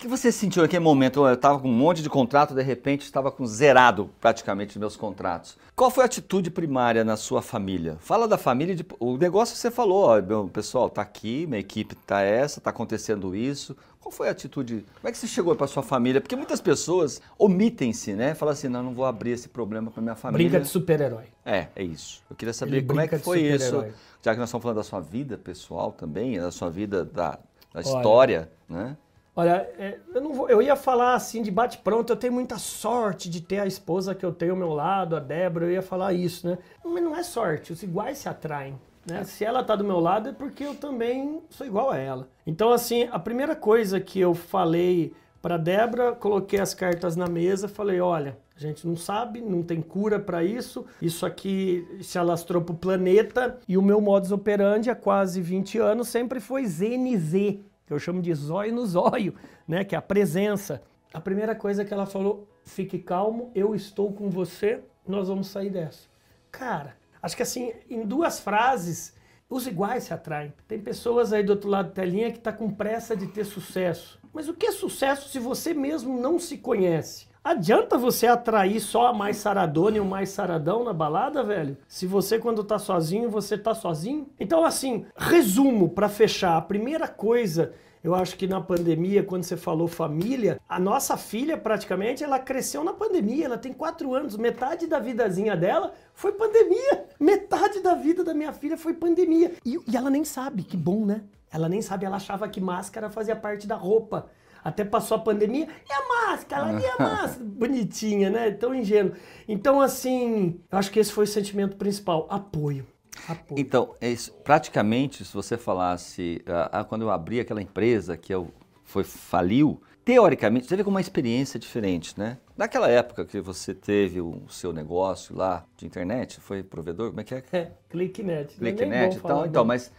[0.00, 1.26] que você sentiu naquele momento?
[1.26, 5.58] Eu estava com um monte de contrato, de repente estava com zerado praticamente meus contratos.
[5.76, 7.98] Qual foi a atitude primária na sua família?
[8.00, 11.60] Fala da família, de, o negócio que você falou, ó, meu, pessoal, tá aqui, minha
[11.60, 13.76] equipe tá essa, tá acontecendo isso.
[14.00, 14.86] Qual foi a atitude?
[14.94, 16.18] Como é que você chegou para sua família?
[16.22, 18.34] Porque muitas pessoas omitem-se, né?
[18.34, 20.48] Falam assim, não, não vou abrir esse problema para minha família.
[20.48, 21.26] Brinca de super-herói.
[21.44, 22.22] É, é isso.
[22.30, 23.84] Eu queria saber Ele como é que foi isso,
[24.22, 27.38] já que nós estamos falando da sua vida pessoal também, da sua vida da,
[27.74, 28.96] da história, né?
[29.40, 33.30] Olha, é, eu, não vou, eu ia falar assim de bate-pronto, eu tenho muita sorte
[33.30, 36.12] de ter a esposa que eu tenho ao meu lado, a Débora, eu ia falar
[36.12, 36.58] isso, né?
[36.84, 38.78] Mas não é sorte, os iguais se atraem.
[39.06, 39.24] Né?
[39.24, 42.28] Se ela tá do meu lado é porque eu também sou igual a ela.
[42.46, 47.66] Então, assim, a primeira coisa que eu falei para Débora, coloquei as cartas na mesa,
[47.66, 50.84] falei: olha, a gente não sabe, não tem cura para isso.
[51.00, 55.78] Isso aqui se alastrou para o planeta e o meu modus operandi há quase 20
[55.78, 57.58] anos sempre foi ZNZ,
[57.90, 59.34] que eu chamo de zóio no zóio,
[59.66, 59.82] né?
[59.82, 60.80] Que é a presença.
[61.12, 65.70] A primeira coisa que ela falou: fique calmo, eu estou com você, nós vamos sair
[65.70, 66.08] dessa.
[66.52, 69.16] Cara, acho que assim, em duas frases,
[69.48, 70.54] os iguais se atraem.
[70.68, 74.20] Tem pessoas aí do outro lado da telinha que tá com pressa de ter sucesso.
[74.32, 77.26] Mas o que é sucesso se você mesmo não se conhece?
[77.42, 81.76] Adianta você atrair só a mais saradona e o mais saradão na balada, velho?
[81.88, 84.28] Se você, quando tá sozinho, você tá sozinho?
[84.38, 86.56] Então, assim, resumo para fechar.
[86.56, 91.56] A primeira coisa eu acho que na pandemia, quando você falou família, a nossa filha
[91.58, 93.44] praticamente ela cresceu na pandemia.
[93.44, 97.06] Ela tem quatro anos, metade da vidazinha dela foi pandemia.
[97.20, 99.52] Metade da vida da minha filha foi pandemia.
[99.64, 101.22] E, e ela nem sabe, que bom, né?
[101.52, 104.30] Ela nem sabe, ela achava que máscara fazia parte da roupa.
[104.62, 107.44] Até passou a pandemia, e a máscara, e a máscara?
[107.44, 108.50] Bonitinha, né?
[108.50, 109.14] Tão ingênuo.
[109.48, 112.86] Então, assim, eu acho que esse foi o sentimento principal: apoio.
[113.28, 113.60] apoio.
[113.60, 118.52] Então, é isso, praticamente, se você falasse, ah, quando eu abri aquela empresa que eu,
[118.84, 122.38] foi faliu, teoricamente, teve uma experiência diferente, né?
[122.56, 127.24] Naquela época que você teve o seu negócio lá de internet, foi provedor, como é
[127.24, 127.44] que é?
[127.52, 128.54] É, ClickNet.
[128.54, 129.90] É ClickNet, então, então, mas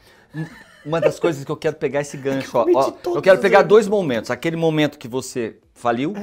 [0.86, 3.88] uma das coisas que eu quero pegar esse gancho, ó, ó, eu quero pegar dois
[3.88, 4.31] momentos.
[4.31, 6.14] Aquele momento que você faliu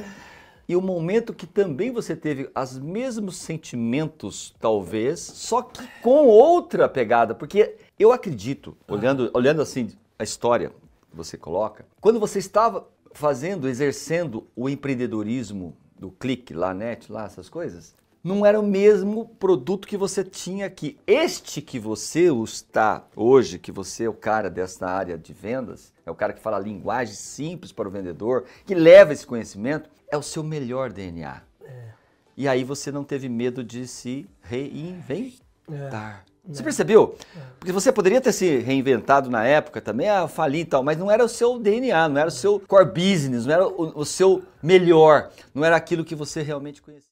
[0.67, 6.87] e o momento que também você teve os mesmos sentimentos, talvez, só que com outra
[6.87, 7.33] pegada.
[7.33, 10.69] Porque eu acredito, olhando, olhando assim a história
[11.09, 12.87] que você coloca, quando você estava
[13.19, 17.93] fazendo, exercendo o empreendedorismo do clique lá, net, lá, essas coisas,
[18.23, 20.97] não era o mesmo produto que você tinha aqui.
[21.05, 26.11] Este que você está hoje, que você é o cara dessa área de vendas, é
[26.11, 30.23] o cara que fala linguagem simples para o vendedor, que leva esse conhecimento, é o
[30.23, 31.41] seu melhor DNA.
[31.65, 31.89] É.
[32.37, 36.23] E aí você não teve medo de se reinventar.
[36.25, 36.28] É.
[36.49, 37.15] Você percebeu?
[37.35, 37.39] É.
[37.59, 41.11] Porque você poderia ter se reinventado na época também, ah, fali e tal, mas não
[41.11, 44.41] era o seu DNA, não era o seu core business, não era o, o seu
[44.63, 47.07] melhor, não era aquilo que você realmente conhecia.